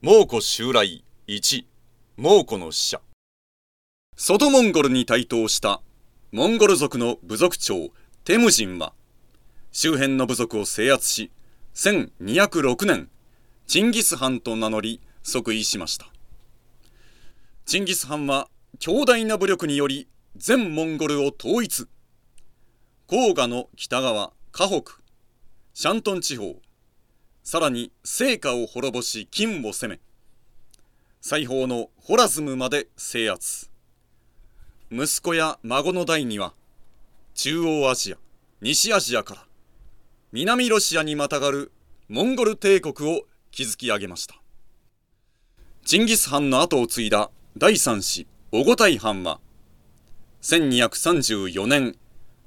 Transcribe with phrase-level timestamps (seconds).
[0.00, 1.64] 蒙古襲来1
[2.16, 3.00] 蒙古の使者。
[4.16, 5.80] 外モンゴルに台頭した
[6.30, 7.88] モンゴル族の部族長
[8.22, 8.92] テムジンは
[9.72, 11.32] 周辺の部族を制圧し
[11.74, 13.08] 1206年
[13.66, 16.06] チンギス・ハンと名乗り即位しました。
[17.66, 18.46] チンギス・ハンは
[18.78, 21.88] 強大な武力により全モンゴルを統一。
[23.08, 24.92] 黄河の北側河北
[25.74, 26.62] シャントン地方
[27.50, 30.00] さらに聖火を滅ぼし金を攻め
[31.22, 33.70] 西方のホラズムまで制圧。
[34.90, 36.52] 息子や孫の代には
[37.32, 38.18] 中央アジア
[38.60, 39.46] 西アジアから
[40.30, 41.72] 南ロシアにまたがる
[42.10, 44.34] モンゴル帝国を築き上げました。
[45.86, 49.40] チンギス・ハンの後を継いだ第三子オゴタイハンは
[50.42, 51.96] 1234年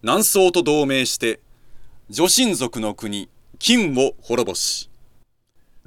[0.03, 1.39] 南宋と同盟して
[2.11, 4.90] 女神族の国金を滅ぼし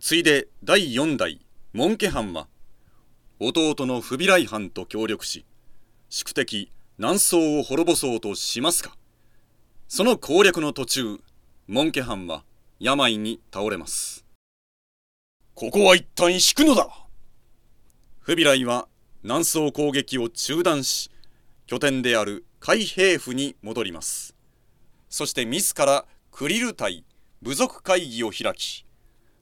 [0.07, 1.41] ついで第四代
[1.73, 2.47] モンケハンは
[3.41, 5.47] 弟のフビライハンと協力し
[6.11, 8.91] 宿敵南宋を滅ぼそうとしますが
[9.89, 11.21] その攻略の途中
[11.69, 12.45] モンケハンは
[12.79, 14.27] 病に倒れます。
[15.55, 16.87] ここは一旦引くのだ。
[18.21, 18.89] フビライは
[19.23, 21.11] 南宋攻撃を中断し
[21.67, 24.35] 拠点である海兵府に戻ります。
[25.09, 27.07] そして自らクリル隊
[27.41, 28.85] 部族会議を開き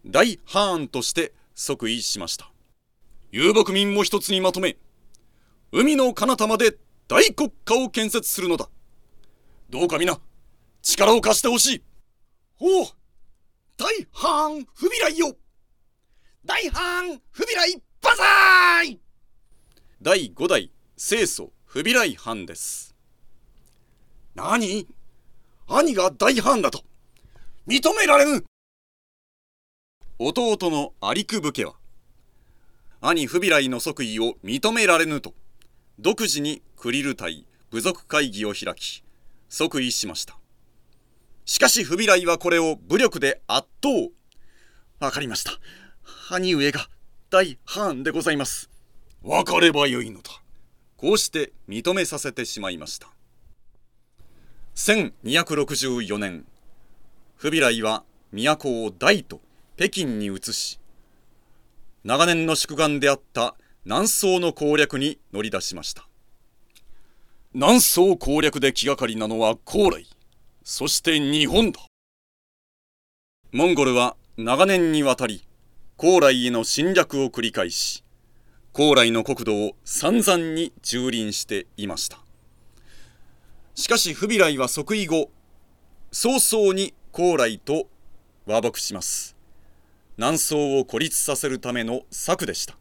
[0.04, 2.50] 大ハーンとして即位しました。
[3.30, 4.76] 遊牧民も一つにまとめ
[5.70, 6.76] 海の彼方まで
[7.08, 8.68] 大国家を建設するのだ。
[9.70, 10.18] どうか皆
[10.82, 11.82] 力を貸してほしい。
[12.58, 12.86] おお
[13.76, 15.34] 大ハーンフビライよ。
[16.44, 19.00] 大ハーンフビライバザーイ
[20.02, 22.94] 第5代清楚フビライハンです。
[24.34, 24.86] 何？
[25.68, 26.82] 兄が大ハンだと。
[27.66, 28.44] 認められぬ
[30.24, 31.74] 弟のアリクブ家は
[33.00, 35.34] 兄フビライの即位を認められぬと
[35.98, 39.02] 独自にクリル隊部族会議を開き
[39.48, 40.36] 即位しました。
[41.44, 44.12] しかしフビライはこれを武力で圧倒。
[45.00, 45.58] わかりました。
[46.30, 46.86] 兄上が
[47.28, 48.70] 大ハーンでございます。
[49.24, 50.30] 分かればよいのだ。
[50.96, 53.08] こうして認めさせてしまいました。
[54.76, 56.46] 1264年
[57.34, 59.40] フビライは都を大都
[59.82, 60.78] 北京に移し
[62.04, 66.06] 長年の宿願であった南宋の攻略に乗り出しました。
[67.52, 70.06] 南宋攻略で気がかりなのは高麗
[70.62, 71.80] そして日本だ。
[73.50, 75.44] モンゴルは長年にわたり
[75.96, 78.04] 高麗への侵略を繰り返し
[78.72, 82.20] 高麗の国土を散々に蹂躙していました。
[83.74, 85.32] しかしフビライは即位後
[86.12, 87.88] 早々に高麗と
[88.46, 89.31] 和睦します
[90.22, 92.76] 南宋を孤立させるための策でした。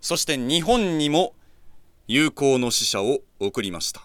[0.00, 1.32] そして日本にも
[2.08, 4.02] 友好の使者を送りました。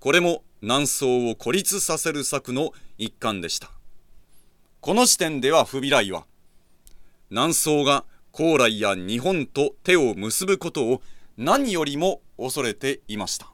[0.00, 3.70] これも南宋を孤立させる策の一環でした。
[4.80, 6.24] この時点ではフビライは
[7.28, 11.02] 南宋が高麗や日本と手を結ぶことを
[11.36, 13.52] 何よりも恐れていました。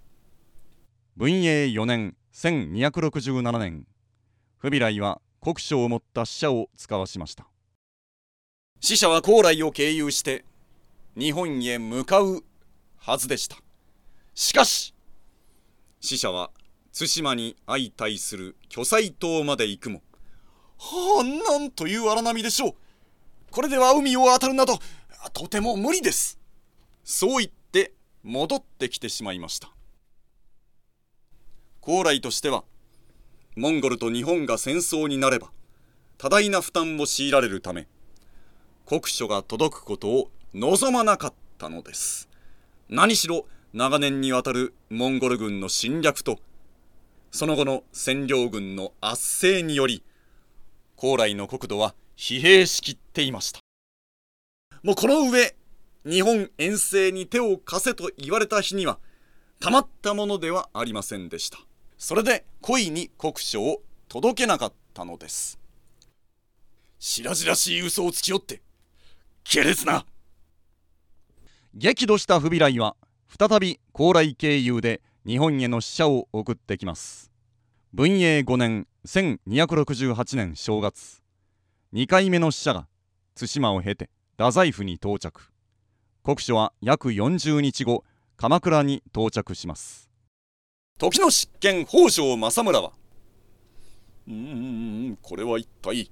[1.16, 3.88] 文永4年1267年
[4.58, 7.48] フビライは国書を持った使者を使わしました。
[8.86, 10.44] 死者は高麗を経由して
[11.16, 12.44] 日本へ向かう
[12.98, 13.56] はずでした。
[14.34, 14.94] しかし
[16.02, 16.50] 死者は
[16.92, 20.02] 対馬に相対する巨彩島まで行くも
[20.76, 22.74] はあなんという荒波でしょう。
[23.50, 24.78] これでは海を渡るなど
[25.32, 26.38] とても無理です。
[27.04, 29.70] そう言って戻ってきてしまいました。
[31.80, 32.64] 高麗としては
[33.56, 35.52] モンゴルと日本が戦争になれば
[36.18, 37.88] 多大な負担を強いられるため
[38.86, 42.28] 国書が届くことを望まなかったのです。
[42.88, 46.38] 何しろ長年にわたるモンゴル軍の侵略と
[47.30, 50.02] その後の占領軍の圧政により
[50.96, 53.60] 高麗の国土は疲弊しきっていました。
[54.82, 55.56] もうこの上
[56.04, 58.98] 日本遠征に手を貸せと言われた日には
[59.60, 61.58] たまったものではありませんでした。
[61.96, 65.58] それで恋に国書を届けなかったのです。
[66.98, 68.62] 白々しい嘘をつきおって
[69.44, 70.04] 下劣な。
[71.74, 72.96] 激怒したフビライは
[73.28, 77.30] 再び高麗経由で日本への使者を送ってきます。
[77.92, 81.22] 文永5年1268年正月。
[81.92, 82.88] 2回目の使者が
[83.38, 85.52] 対馬を経て太宰府に到着。
[86.24, 88.02] 国書は約40日後
[88.36, 90.10] 鎌倉に到着します。
[90.98, 92.92] 時の執権北条政村は
[94.26, 96.10] うーんこれは一体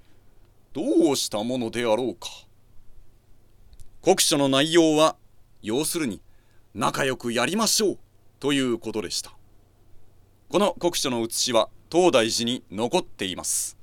[0.72, 2.28] どうしたものであろうか
[4.04, 5.14] 国書の内容は
[5.62, 6.20] 要するに
[6.74, 7.98] 仲良くやりましょう
[8.40, 9.32] ということでした。
[10.48, 13.78] この国書の写しは東大寺に残っています。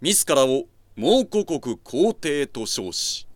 [0.00, 3.26] 自らを蒙古国皇帝と称し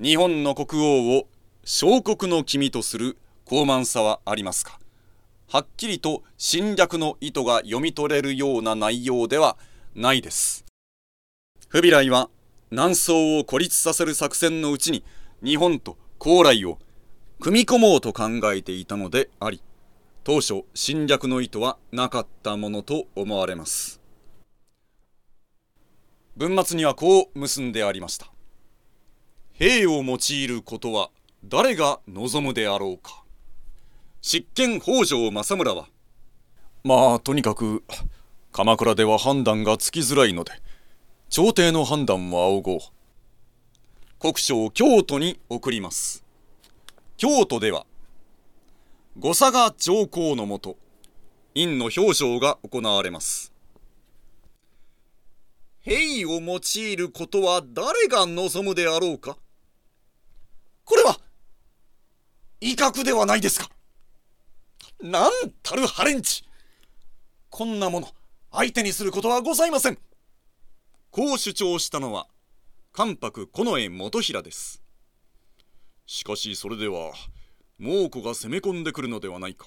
[0.00, 1.28] 日本の国王を
[1.64, 4.80] 小国の君とする高慢さはありますか？
[5.50, 9.58] はっきりと侵略の意図が読み取れるような内容では
[9.94, 10.64] ないです。
[11.68, 12.30] フビライは
[12.70, 15.02] 南宋を孤立させる作戦のうちに
[15.42, 16.78] 日本と高麗を
[17.40, 19.62] 組み込もうと考えていたのであり
[20.22, 24.02] 当初侵略の意図はなかったものと思われます。
[26.36, 28.30] 文末にはこう結んでありました。
[29.52, 31.10] 兵を用いることは
[31.44, 33.24] 誰が望むであろうか。
[34.20, 35.88] 執権北条政村は
[36.84, 37.82] まあとにかく
[38.52, 40.52] 鎌倉では判断がつきづらいので
[41.30, 42.78] 朝廷の判断は仰ごう。
[44.18, 46.24] 国書を京都に送ります。
[47.18, 47.84] 京都では
[49.18, 50.78] 御佐賀上皇のもと
[51.54, 53.52] 院の表彰が行われます。
[55.80, 59.36] 兵を用いることは誰が望むであろうか？
[60.84, 61.18] これは
[62.62, 63.68] 威嚇ではないですか。
[65.02, 65.30] なん
[65.62, 66.42] たるハレンチ。
[67.50, 68.08] こんなもの
[68.50, 69.98] 相手にすることはございません。
[71.10, 72.26] こう主張したのは
[72.92, 74.82] 関白近衛元平です。
[76.06, 77.12] しかしそれでは
[77.78, 79.66] 猛虎が攻め込んでくるのではないか。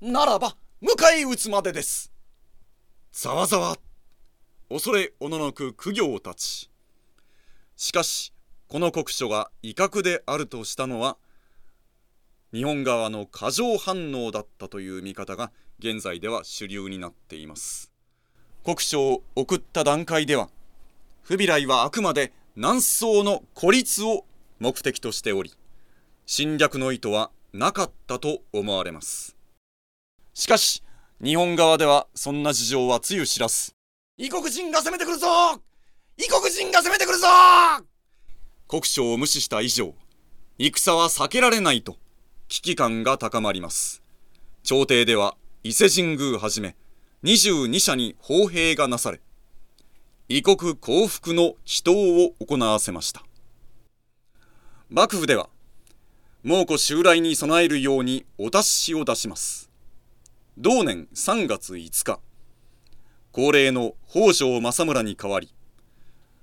[0.00, 2.12] ならば迎え撃つまでです。
[3.12, 3.76] ざわざわ
[4.68, 6.70] 恐れおののく苦行たち。
[7.76, 8.32] しかし
[8.68, 11.18] この国書が威嚇であるとしたのは
[12.54, 17.91] 日本側の過剰反応だったという見方が現在では主流になっています
[18.64, 20.48] 国書を送った段階では
[21.22, 24.24] 不備来はあくまで南宋の孤立を
[24.60, 25.52] 目的としており
[26.26, 29.36] 侵略の意図はなかったと思われます。
[30.32, 30.82] しかし
[31.22, 33.74] 日本側ではそんな事情はつゆ知らず
[34.16, 35.26] 異国人が攻めてくるぞ
[36.16, 37.26] 異国人が攻めてくるぞ
[38.68, 39.94] 国書を無視した以上
[40.58, 41.96] 戦は避けられないと
[42.48, 44.02] 危機感が高まります。
[44.62, 46.76] 朝廷では伊勢神宮はじめ
[47.24, 49.20] 22社に砲兵がなされ
[50.28, 53.22] 異国降伏の祈祷を行わせました。
[54.90, 55.48] 幕府では
[56.42, 59.70] 蒙古襲来に備えるようにお達しを出します。
[60.58, 62.18] 同年3月5日
[63.30, 65.54] 高齢の北条政村に代わり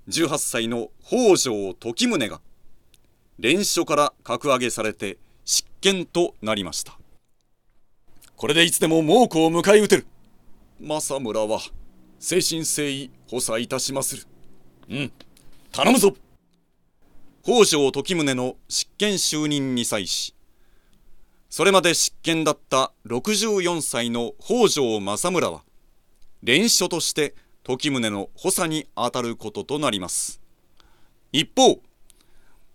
[0.08, 2.40] 18歳の北条時宗が
[3.38, 6.98] 連署から格上げされて執権となりました。
[8.38, 10.06] これでいつでも猛虎を迎え撃てる。
[10.80, 11.60] 政村は
[12.20, 14.24] 誠心誠意補佐いたしまする。
[14.90, 15.12] うん
[15.72, 16.16] 頼むぞ。
[17.44, 20.36] 北条時宗の執権就任に際し
[21.50, 25.64] それまで執権だった64歳の北条政村は
[26.44, 27.34] 連署として
[27.64, 30.42] 時宗の補佐にあたることとなります。
[31.32, 31.82] 一方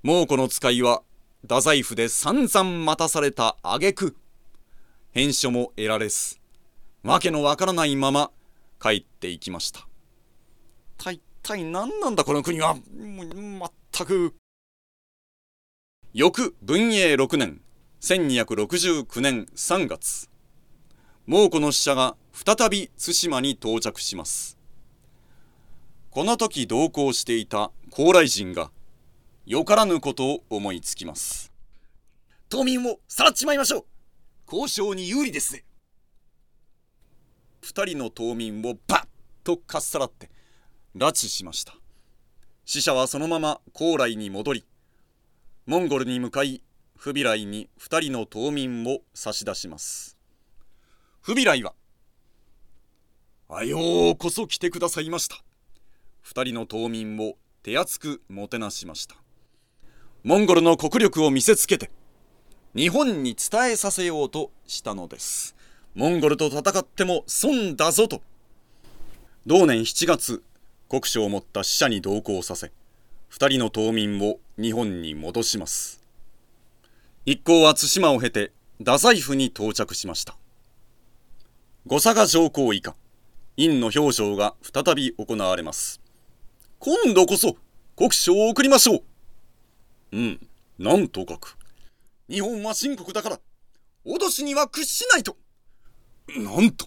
[0.02, 1.02] 猛虎の使いは
[1.42, 4.16] 太宰府で散々待たされた挙句
[5.12, 6.40] 返書も得られず
[7.04, 8.30] わけのわからないまま
[8.80, 9.86] 帰っていきました。
[11.12, 12.76] 一体何なんだこの国は。
[13.58, 14.34] まったく。
[16.14, 17.60] 翌文永6年
[18.00, 20.30] 1269年3月。
[21.26, 24.56] 猛虎の使者が再び対馬に到着します。
[26.08, 28.70] この時同行していた高麗人が
[29.44, 31.52] よからぬことを思いつきます。
[32.48, 33.84] 島民をさらっちまいましょう。
[34.50, 35.64] 交渉に有利ですね
[37.64, 39.06] 二人の島民をバッ
[39.42, 40.28] とかっさらって
[40.94, 41.74] 拉致しました。
[42.66, 44.66] 死者はそのまま高麗に戻り
[45.64, 46.62] モンゴルに向かい
[46.94, 50.18] 不備来に二人の島民を差し出します。
[51.22, 51.72] 不備来は
[53.48, 55.42] 「あようこそ来てくださいました」
[56.20, 59.16] 二人の島民を手厚くもてなしました。
[60.22, 61.90] モンゴルの国力を見せつけて
[62.74, 65.56] 日本に伝えさせようとしたのです。
[65.94, 68.20] モンゴルと戦っても損だぞと。
[69.46, 70.42] 同年7月
[70.88, 72.72] 国書を持った使者に同行させ
[73.28, 76.02] 二人の島民を日本に戻します。
[77.26, 80.36] 一行は対馬を経て太宰府に到着しました。
[81.86, 82.96] 御佐賀上皇以下
[83.56, 86.00] 院の表彰が再び行われます。
[86.80, 87.56] 今度こそ
[87.94, 89.02] 国書を送りましょう。
[90.10, 90.46] うん、
[90.76, 91.56] なんとかく。
[92.28, 93.40] 日本は秦国だから、
[94.04, 95.36] 脅しには屈しないと。
[96.28, 96.86] なんと。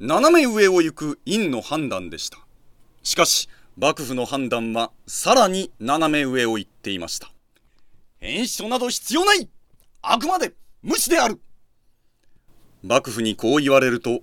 [0.00, 2.38] 斜め上を行く院の判断でした。
[3.02, 7.32] しかし、幕府の判断はさらに斜め上を行っていました。
[8.18, 9.48] 変書など必要ない。
[10.02, 11.40] あくまで無視である。
[12.82, 14.20] 幕府にこう言われると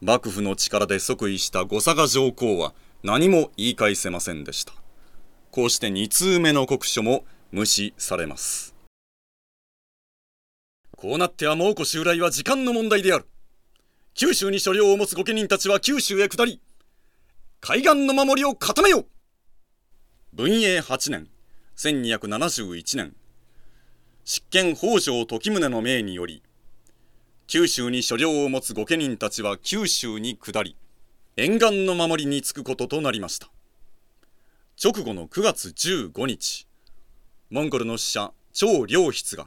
[0.00, 2.72] 幕府の力で即位した後嵯峨上皇は
[3.02, 4.72] 何も言い返せませんでした。
[5.50, 8.74] こうして2通目の国書も無視されます。
[11.00, 13.26] こうなっては蒙古襲来は時間の問題である。
[14.12, 16.60] 九州に所領を持つ御家人たちは九州へ下り
[17.60, 19.06] 海岸の守りを固めよう。
[20.34, 21.28] 文永8年
[21.78, 23.16] 1271年
[24.26, 26.42] 執権北条時宗の命により
[27.46, 30.76] 九州に所領を持つ御家人たちは九州に下り
[31.38, 33.48] 沿岸の守りにつくこととなりました。
[34.82, 36.68] 直後の9月15日
[37.48, 39.46] モンゴルの使者張良筆が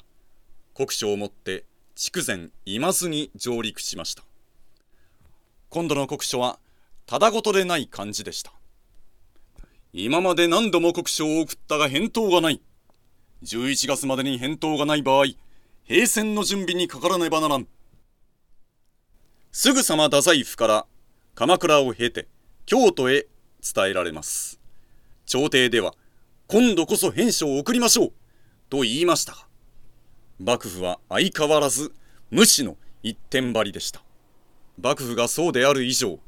[0.76, 1.66] 国書をもって
[1.96, 4.24] 筑前今津に上陸しました。
[5.70, 6.58] 今度の国書は
[7.06, 8.52] ただごとでない感じでした。
[9.94, 12.60] 今まで何度も国書を送ったが返答がない。
[13.44, 15.26] 11月までに返答がない場合
[15.84, 17.68] 平戦の準備にかからねばならん。
[19.52, 20.86] すぐさま太宰府から
[21.36, 22.28] 鎌倉を経て
[22.66, 23.28] 京都へ
[23.62, 24.60] 伝えられます。
[25.28, 25.94] 朝廷では
[26.48, 28.14] 今度こそ返書を送りましょう
[28.70, 29.53] と言いましたが
[30.46, 31.94] 幕府は相変わらず
[32.30, 34.04] 無視の一点張りでした。
[34.82, 36.20] 幕府がそうである以上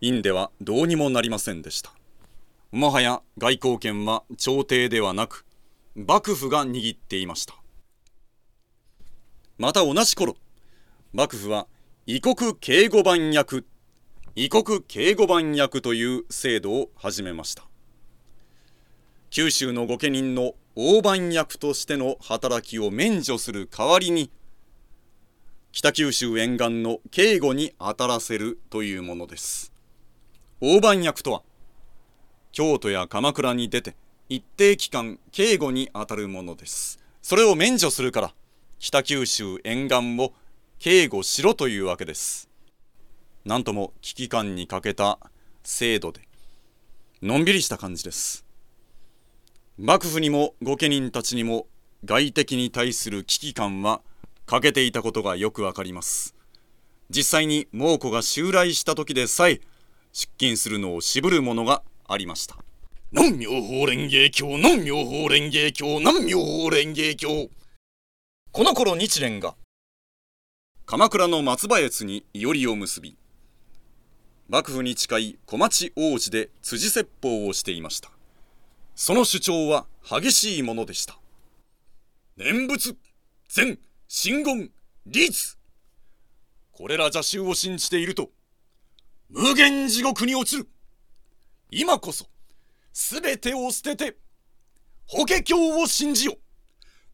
[0.00, 1.92] 院ではどうにもなりませんでした。
[2.72, 5.44] もはや外交権は朝廷ではなく
[5.94, 7.54] 幕府が握っていました。
[9.58, 10.36] また同じ頃
[11.12, 11.66] 幕府は
[12.06, 13.66] 異国警護番役
[14.36, 17.64] 異国警護番役という制度を始めました。
[19.28, 24.28] 九州の御家人の大番役としての働きを免除する代わりに
[25.70, 29.72] 北九州沿岸の警護に当たらせるというものです。
[30.60, 31.42] 大番役とは
[32.50, 33.94] 京都や鎌倉に出て
[34.28, 36.98] 一定期間警護に当たるものです。
[37.22, 38.34] それを免除するから
[38.80, 40.32] 北九州沿岸を
[40.80, 42.48] 警護しろというわけです。
[43.44, 45.20] なんとも危機感に欠けた
[45.62, 46.22] 制度で
[47.22, 48.43] のんびりした感じです。
[49.76, 51.66] 幕府にも御家人たちにも
[52.04, 54.02] 外敵に対する危機感は
[54.46, 56.36] 欠けていたことがよくわかります。
[57.10, 59.60] 実際に猛虎が襲来した時でさえ
[60.12, 62.56] 出勤するのを渋るものがありました。
[63.10, 67.50] 南妙法蓮華経南妙法蓮華経南妙法蓮華経。
[68.52, 69.56] この頃日蓮が
[70.86, 73.16] 鎌倉の松葉越にいりを結び
[74.48, 78.12] 幕府に近い小町王子で辻説法をしていました
[78.96, 81.18] その主張は激しいものでした。
[82.36, 82.96] 念仏
[83.48, 84.70] 禅真言
[85.06, 85.56] 律。
[86.72, 88.30] これら邪宗を信じていると
[89.30, 90.68] 無限地獄に落ちる。
[91.70, 92.26] 今こそ
[92.92, 94.16] 全てを捨てて
[95.06, 96.36] 法華経を信じよ。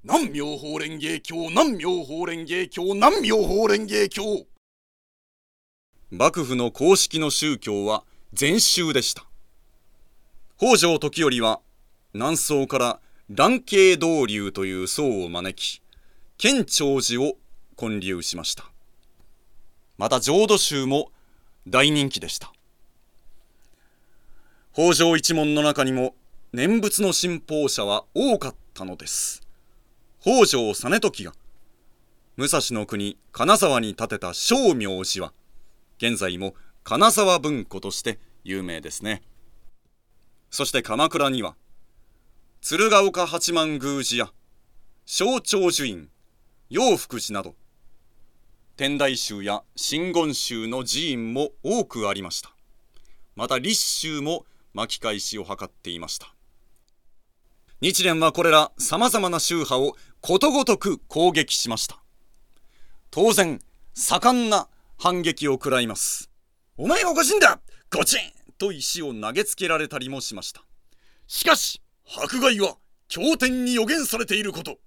[0.02, 4.46] 南妙法蓮華経南妙法蓮華経南妙法蓮華経。
[6.10, 9.24] 幕府の公式の宗教は禅宗でした。
[10.58, 11.60] 北条時頼は
[12.12, 15.80] 南宋から蘭渓道流という僧を招き
[16.38, 17.34] 建長寺を
[17.76, 18.64] 建立しました。
[19.96, 21.12] また浄土宗も
[21.68, 22.52] 大人気でした。
[24.72, 26.14] 北条一門の中にも
[26.52, 29.42] 念仏の信奉者は多かったのです。
[30.20, 31.32] 北条実時が
[32.36, 35.32] 武蔵の国金沢に建てた正明寺は
[35.98, 39.22] 現在も金沢文庫として有名ですね。
[40.50, 41.54] そして鎌倉には
[42.62, 44.32] 鶴岡八幡宮寺や
[45.06, 46.10] 小長寿院
[46.68, 47.54] 陽福寺など
[48.76, 52.50] 天台宗や真言宗の寺院も多くありました。
[53.34, 56.34] また立宗も巻き返しを図っていました。
[57.80, 61.98] 日蓮はこれら様々な宗派をことごとく攻撃しました。
[63.10, 63.58] 当然
[63.94, 66.30] 盛んな反撃を食らいます。
[66.76, 67.58] お前がおかしいんだ
[67.90, 68.20] ゴチン
[68.58, 70.62] と石を投げつけられたりもしました。
[71.26, 71.80] しかし
[72.12, 72.76] 迫害は
[73.08, 74.78] 経典に予言されていること。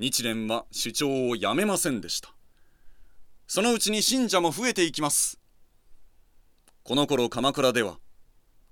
[0.00, 2.34] 日蓮は主張をやめませんでした。
[3.46, 5.38] そのうちに信者も増えていきます。
[6.82, 7.98] この頃鎌倉では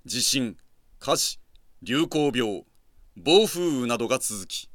[0.05, 0.57] 地震
[0.99, 1.39] 火事
[1.81, 2.65] 流行病
[3.15, 4.69] 暴風雨などが続き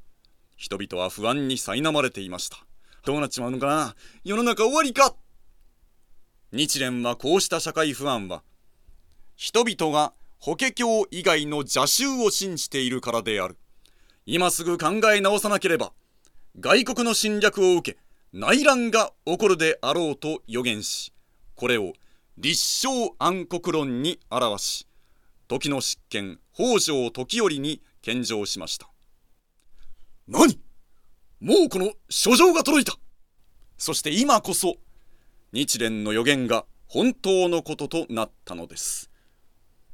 [0.57, 2.57] 人々は不安に苛まれていました。
[3.05, 3.95] どうなっちまうのかな？
[4.25, 5.15] 世の中終わりか？
[6.51, 8.43] 日蓮はこうした社会不安は
[9.37, 10.15] 人々が
[10.47, 13.59] 法華経以外の邪宗を信じているからである。
[14.27, 15.93] 今すぐ考え直さなければ
[16.61, 17.99] 外国の侵略を受け
[18.33, 21.13] 内乱が起こるであろうと予言し
[21.57, 21.95] これを
[22.39, 24.87] 立正暗黒論に表し
[25.49, 28.89] 時の執権北条時頼に献上しました。
[30.29, 30.61] 何？
[31.41, 32.97] もうこの書状が届いた。
[33.79, 34.77] そして今こそ
[35.51, 39.11] 日蓮の予言が本当のこととなったのです。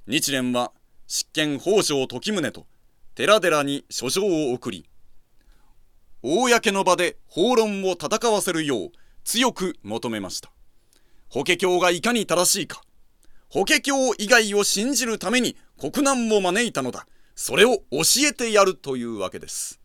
[0.08, 0.72] 日蓮は
[1.06, 2.66] 執権北条時宗と
[3.14, 4.84] 寺々に書状を送り
[6.22, 8.90] 公の場で法論を戦わせるよう
[9.22, 10.50] 強く求めました。
[11.28, 12.82] 法華経がいかに正しいか
[13.48, 17.06] 法華経以外を信じるために国難も招いたのだ。
[17.34, 19.80] それを教えてやるというわけです。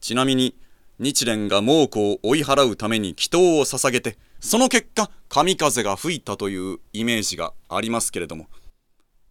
[0.00, 0.56] ちなみに
[0.98, 8.48] 日蓮が猛虎を追い払うために祈祷を捧げてその結果神風が吹いたというイメージがありますけれども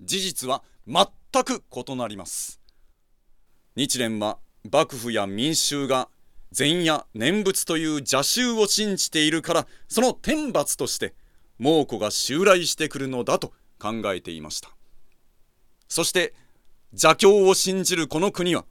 [0.01, 1.07] 事実は全
[1.43, 2.59] く異なります。
[3.75, 4.39] 日蓮は
[4.69, 6.09] 幕府や民衆が
[6.51, 11.13] 禅や念仏という邪宗を信じているからその天罰として
[11.59, 14.69] 猛虎が襲来してくるのだと考えていました。
[15.87, 16.33] そして
[16.91, 18.65] 邪教を信じるこの国は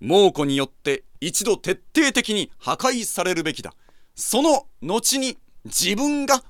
[0.00, 3.74] 猛虎によって一度徹底的に破壊されるべきだ。
[4.14, 6.42] その後に自分が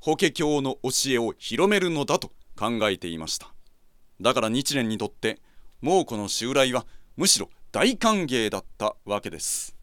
[0.00, 2.32] 法華経の教えを広めるのだと
[2.62, 3.52] 考えていました。
[4.20, 5.40] だから日蓮にとって
[5.80, 9.74] 猛虎の襲来はむしろ大歓迎だったわけです。